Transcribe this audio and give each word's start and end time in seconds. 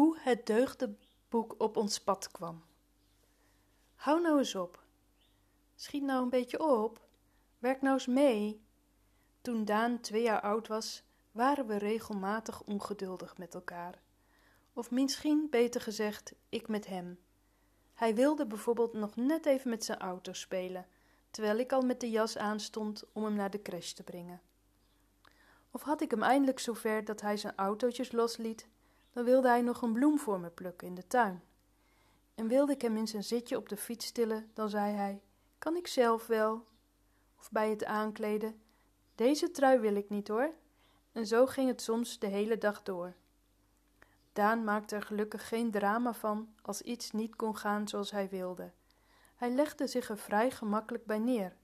Hoe 0.00 0.18
het 0.20 0.46
deugdenboek 0.46 1.54
op 1.58 1.76
ons 1.76 2.00
pad 2.00 2.30
kwam. 2.30 2.64
Hou 3.94 4.20
nou 4.20 4.38
eens 4.38 4.54
op. 4.54 4.82
Schiet 5.74 6.02
nou 6.02 6.22
een 6.22 6.30
beetje 6.30 6.60
op. 6.60 7.00
Werk 7.58 7.82
nou 7.82 7.94
eens 7.94 8.06
mee. 8.06 8.64
Toen 9.40 9.64
Daan 9.64 10.00
twee 10.00 10.22
jaar 10.22 10.40
oud 10.40 10.68
was, 10.68 11.02
waren 11.32 11.66
we 11.66 11.76
regelmatig 11.76 12.62
ongeduldig 12.62 13.38
met 13.38 13.54
elkaar. 13.54 14.02
Of 14.72 14.90
misschien 14.90 15.46
beter 15.50 15.80
gezegd, 15.80 16.32
ik 16.48 16.68
met 16.68 16.86
hem. 16.86 17.18
Hij 17.94 18.14
wilde 18.14 18.46
bijvoorbeeld 18.46 18.92
nog 18.92 19.16
net 19.16 19.46
even 19.46 19.70
met 19.70 19.84
zijn 19.84 19.98
auto 19.98 20.32
spelen, 20.32 20.86
terwijl 21.30 21.58
ik 21.58 21.72
al 21.72 21.82
met 21.82 22.00
de 22.00 22.10
jas 22.10 22.36
aanstond 22.36 23.04
om 23.12 23.24
hem 23.24 23.34
naar 23.34 23.50
de 23.50 23.62
crash 23.62 23.92
te 23.92 24.02
brengen. 24.02 24.40
Of 25.70 25.82
had 25.82 26.00
ik 26.00 26.10
hem 26.10 26.22
eindelijk 26.22 26.58
zover 26.58 27.04
dat 27.04 27.20
hij 27.20 27.36
zijn 27.36 27.56
autootjes 27.56 28.12
losliet, 28.12 28.68
dan 29.20 29.28
wilde 29.28 29.48
hij 29.48 29.62
nog 29.62 29.82
een 29.82 29.92
bloem 29.92 30.18
voor 30.18 30.40
me 30.40 30.50
plukken 30.50 30.86
in 30.86 30.94
de 30.94 31.06
tuin. 31.06 31.42
En 32.34 32.48
wilde 32.48 32.72
ik 32.72 32.82
hem 32.82 32.96
in 32.96 33.08
zijn 33.08 33.24
zitje 33.24 33.56
op 33.56 33.68
de 33.68 33.76
fiets 33.76 34.06
stillen, 34.06 34.50
dan 34.54 34.68
zei 34.68 34.94
hij: 34.94 35.22
Kan 35.58 35.76
ik 35.76 35.86
zelf 35.86 36.26
wel? 36.26 36.66
Of 37.38 37.50
bij 37.50 37.70
het 37.70 37.84
aankleden: 37.84 38.60
Deze 39.14 39.50
trui 39.50 39.78
wil 39.78 39.94
ik 39.94 40.08
niet 40.08 40.28
hoor. 40.28 40.50
En 41.12 41.26
zo 41.26 41.46
ging 41.46 41.68
het 41.68 41.82
soms 41.82 42.18
de 42.18 42.26
hele 42.26 42.58
dag 42.58 42.82
door. 42.82 43.14
Daan 44.32 44.64
maakte 44.64 44.96
er 44.96 45.02
gelukkig 45.02 45.48
geen 45.48 45.70
drama 45.70 46.12
van 46.12 46.54
als 46.62 46.82
iets 46.82 47.10
niet 47.10 47.36
kon 47.36 47.56
gaan 47.56 47.88
zoals 47.88 48.10
hij 48.10 48.28
wilde. 48.28 48.72
Hij 49.34 49.50
legde 49.50 49.86
zich 49.86 50.08
er 50.08 50.18
vrij 50.18 50.50
gemakkelijk 50.50 51.06
bij 51.06 51.18
neer. 51.18 51.56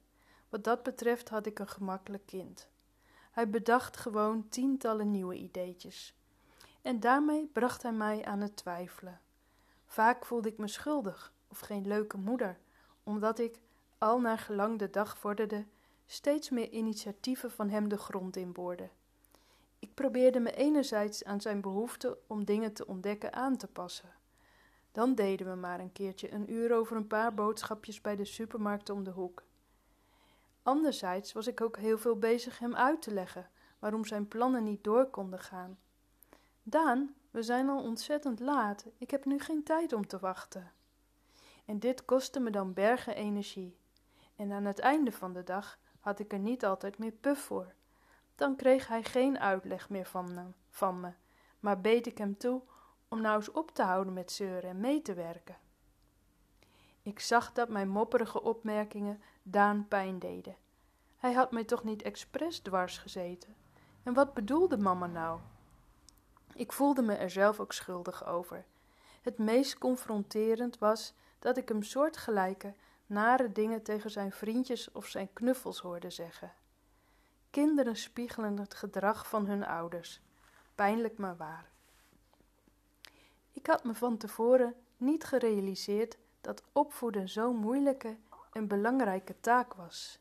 Wat 0.49 0.65
dat 0.65 0.83
betreft 0.83 1.29
had 1.29 1.47
ik 1.47 1.59
een 1.59 1.69
gemakkelijk 1.69 2.27
kind. 2.27 2.69
Hij 3.31 3.51
bedacht 3.51 3.97
gewoon 3.97 4.49
tientallen 4.49 5.11
nieuwe 5.11 5.35
ideetjes. 5.35 6.16
En 6.87 7.01
daarmee 7.01 7.47
bracht 7.53 7.83
hij 7.83 7.93
mij 7.93 8.25
aan 8.25 8.41
het 8.41 8.57
twijfelen. 8.57 9.21
Vaak 9.87 10.25
voelde 10.25 10.49
ik 10.49 10.59
me 10.59 10.69
schuldig 10.69 11.33
of 11.49 11.59
geen 11.59 11.87
leuke 11.87 12.17
moeder, 12.17 12.59
omdat 13.03 13.39
ik, 13.39 13.61
al 13.99 14.21
naar 14.21 14.39
gelang 14.39 14.79
de 14.79 14.91
dag 14.91 15.19
vorderde, 15.19 15.67
steeds 16.05 16.51
meer 16.51 16.71
initiatieven 16.71 17.51
van 17.51 17.69
hem 17.69 17.89
de 17.89 17.97
grond 17.97 18.37
inboorde. 18.37 18.89
Ik 19.79 19.95
probeerde 19.95 20.41
me 20.41 20.55
enerzijds 20.55 21.25
aan 21.25 21.41
zijn 21.41 21.61
behoefte 21.61 22.19
om 22.27 22.45
dingen 22.45 22.73
te 22.73 22.87
ontdekken 22.87 23.33
aan 23.33 23.57
te 23.57 23.67
passen. 23.67 24.15
Dan 24.93 25.15
deden 25.15 25.51
we 25.51 25.55
maar 25.55 25.81
een 25.81 25.93
keertje 25.93 26.33
een 26.33 26.53
uur 26.53 26.75
over 26.75 26.97
een 26.97 27.07
paar 27.07 27.35
boodschapjes 27.35 28.01
bij 28.01 28.17
de 28.17 28.25
supermarkt 28.25 28.91
om 28.91 29.05
de 29.05 29.11
hoek. 29.11 29.43
Anderzijds 30.63 31.33
was 31.33 31.47
ik 31.47 31.61
ook 31.61 31.77
heel 31.77 31.99
veel 31.99 32.19
bezig 32.19 32.59
hem 32.59 32.75
uit 32.75 33.03
te 33.03 33.13
leggen 33.13 33.51
waarom 33.79 34.05
zijn 34.05 34.29
plannen 34.29 34.65
niet 34.65 34.85
door 34.85 35.07
konden 35.07 35.41
gaan. 35.41 35.79
Daan, 36.69 37.15
we 37.31 37.43
zijn 37.43 37.69
al 37.69 37.83
ontzettend 37.83 38.41
laat. 38.41 38.87
Ik 38.99 39.11
heb 39.11 39.25
nu 39.25 39.39
geen 39.39 39.63
tijd 39.63 39.93
om 39.93 40.07
te 40.07 40.19
wachten. 40.19 40.73
En 41.65 41.79
dit 41.79 42.05
kostte 42.05 42.41
me 42.41 42.51
dan 42.51 42.73
bergen 42.73 43.15
energie. 43.15 43.77
En 44.37 44.53
aan 44.53 44.65
het 44.65 44.79
einde 44.79 45.13
van 45.13 45.33
de 45.33 45.43
dag 45.43 45.79
had 46.01 46.19
ik 46.19 46.33
er 46.33 46.39
niet 46.39 46.65
altijd 46.65 46.99
meer 46.99 47.13
puf 47.13 47.39
voor. 47.39 47.75
Dan 48.35 48.57
kreeg 48.57 48.89
hij 48.89 49.03
geen 49.03 49.39
uitleg 49.39 49.89
meer 49.91 50.07
van 50.07 50.35
me, 50.35 50.43
van 50.71 51.01
me 51.01 51.13
maar 51.67 51.81
beet 51.81 52.07
ik 52.07 52.19
hem 52.19 52.37
toe 52.37 52.63
om 53.09 53.21
nou 53.21 53.37
eens 53.37 53.51
op 53.51 53.71
te 53.71 53.83
houden 53.83 54.13
met 54.13 54.33
zeuren 54.33 54.71
en 54.71 54.81
mee 54.81 55.03
te 55.03 55.15
werken. 55.15 55.57
Ik 57.03 57.21
zag 57.21 57.53
dat 57.53 57.69
mijn 57.69 57.89
mopperige 57.89 58.43
opmerkingen 58.43 59.23
Daan 59.43 59.89
pijn 59.89 60.19
deden. 60.19 60.57
Hij 61.17 61.33
had 61.33 61.53
mij 61.53 61.65
toch 61.65 61.85
niet 61.85 62.03
expres 62.03 62.59
dwars 62.59 62.99
gezeten? 62.99 63.57
En 64.03 64.15
wat 64.15 64.35
bedoelde 64.35 64.79
mama 64.79 65.07
nou? 65.07 65.41
Ik 66.57 66.73
voelde 66.73 67.03
me 67.03 67.15
er 67.15 67.31
zelf 67.31 67.61
ook 67.61 67.73
schuldig 67.73 68.27
over. 68.27 68.65
Het 69.23 69.39
meest 69.39 69.79
confronterend 69.79 70.79
was 70.79 71.15
dat 71.39 71.57
ik 71.57 71.69
hem 71.69 71.83
soortgelijke, 71.83 72.75
nare 73.07 73.53
dingen 73.53 73.83
tegen 73.83 74.11
zijn 74.11 74.33
vriendjes 74.33 74.93
of 74.93 75.07
zijn 75.07 75.33
knuffels 75.33 75.81
hoorde 75.81 76.11
zeggen. 76.11 76.53
Kinderen 77.51 77.97
spiegelen 77.97 78.59
het 78.59 78.75
gedrag 78.75 79.29
van 79.29 79.47
hun 79.47 79.67
ouders. 79.67 80.21
Pijnlijk 80.75 81.19
maar 81.19 81.37
waar. 81.37 81.69
Ik 83.53 83.67
had 83.67 83.85
me 83.85 83.95
van 83.95 84.17
tevoren 84.17 84.75
niet 84.97 85.25
gerealiseerd 85.25 86.17
dat 86.41 86.63
opvoeden 86.73 87.29
zo'n 87.29 87.57
moeilijke 87.57 88.17
en 88.53 88.67
belangrijke 88.67 89.35
taak 89.41 89.75
was. 89.75 90.19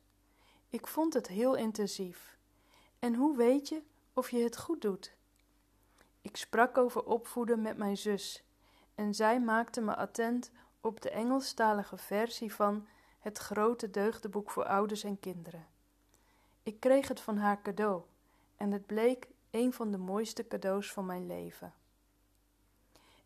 Ik 0.69 0.87
vond 0.87 1.13
het 1.13 1.27
heel 1.27 1.55
intensief. 1.55 2.37
En 2.99 3.15
hoe 3.15 3.37
weet 3.37 3.67
je 3.67 3.81
of 4.13 4.31
je 4.31 4.43
het 4.43 4.57
goed 4.57 4.81
doet? 4.81 5.15
Ik 6.25 6.37
sprak 6.37 6.77
over 6.77 7.03
opvoeden 7.03 7.61
met 7.61 7.77
mijn 7.77 7.97
zus 7.97 8.43
en 8.95 9.13
zij 9.13 9.41
maakte 9.41 9.81
me 9.81 9.95
attent 9.95 10.51
op 10.81 11.01
de 11.01 11.09
Engelstalige 11.09 11.97
versie 11.97 12.53
van 12.53 12.87
Het 13.19 13.37
grote 13.37 13.89
deugdenboek 13.89 14.51
voor 14.51 14.65
ouders 14.65 15.03
en 15.03 15.19
kinderen. 15.19 15.67
Ik 16.63 16.79
kreeg 16.79 17.07
het 17.07 17.19
van 17.19 17.37
haar 17.37 17.61
cadeau 17.61 18.01
en 18.57 18.71
het 18.71 18.85
bleek 18.85 19.27
een 19.49 19.73
van 19.73 19.91
de 19.91 19.97
mooiste 19.97 20.47
cadeaus 20.47 20.91
van 20.91 21.05
mijn 21.05 21.27
leven. 21.27 21.73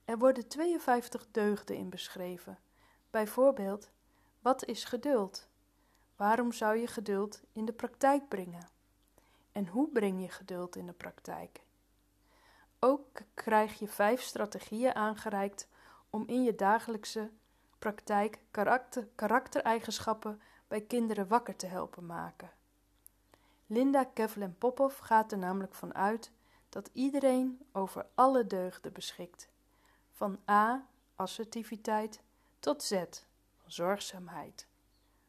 Er 0.06 0.18
worden 0.18 0.48
52 0.48 1.28
deugden 1.32 1.76
in 1.76 1.90
beschreven. 1.90 2.60
Bijvoorbeeld, 3.10 3.90
wat 4.40 4.66
is 4.66 4.84
geduld? 4.84 5.48
Waarom 6.16 6.52
zou 6.52 6.78
je 6.78 6.88
geduld 6.88 7.42
in 7.54 7.66
de 7.66 7.74
praktijk 7.74 8.28
brengen? 8.28 8.70
En 9.52 9.68
hoe 9.68 9.90
breng 9.90 10.22
je 10.22 10.30
geduld 10.30 10.76
in 10.76 10.86
de 10.86 10.94
praktijk? 10.94 11.68
Ook 12.80 13.22
krijg 13.34 13.80
je 13.80 13.88
vijf 13.88 14.22
strategieën 14.22 14.96
aangereikt 14.96 15.68
om 16.10 16.24
in 16.28 16.44
je 16.44 16.56
dagelijkse 16.56 17.32
praktijk 17.80 18.40
karakter, 18.52 19.08
karaktereigenschappen 19.16 20.42
bij 20.68 20.82
kinderen 20.82 21.28
wakker 21.28 21.56
te 21.56 21.66
helpen 21.66 22.06
maken. 22.06 22.52
Linda 23.66 24.04
Kevlin 24.04 24.58
Popov 24.58 25.00
gaat 25.00 25.32
er 25.32 25.38
namelijk 25.38 25.74
van 25.76 25.96
uit 25.96 26.32
dat 26.70 26.90
iedereen 26.94 27.66
over 27.72 28.06
alle 28.16 28.48
deugden 28.48 28.94
beschikt, 28.94 29.50
van 30.12 30.40
A, 30.50 30.88
assertiviteit, 31.16 32.22
tot 32.60 32.84
Z, 32.84 33.04
zorgzaamheid. 33.66 34.68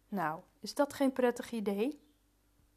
Nou, 0.09 0.41
is 0.61 0.75
dat 0.75 0.95
geen 0.95 1.13
prettig 1.13 1.51
idee? 1.51 2.01